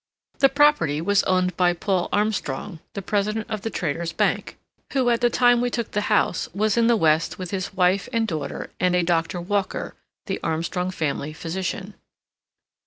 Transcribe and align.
The 0.39 0.49
property 0.49 0.99
was 0.99 1.21
owned 1.25 1.55
by 1.55 1.73
Paul 1.73 2.09
Armstrong, 2.11 2.79
the 2.93 3.03
president 3.03 3.51
of 3.51 3.61
the 3.61 3.69
Traders' 3.69 4.13
Bank, 4.13 4.57
who 4.93 5.11
at 5.11 5.21
the 5.21 5.29
time 5.29 5.61
we 5.61 5.69
took 5.69 5.91
the 5.91 6.01
house 6.09 6.49
was 6.55 6.75
in 6.75 6.87
the 6.87 6.95
west 6.97 7.37
with 7.37 7.51
his 7.51 7.75
wife 7.75 8.09
and 8.11 8.27
daughter, 8.27 8.71
and 8.79 8.95
a 8.95 9.03
Doctor 9.03 9.39
Walker, 9.39 9.93
the 10.25 10.39
Armstrong 10.41 10.89
family 10.89 11.33
physician. 11.33 11.93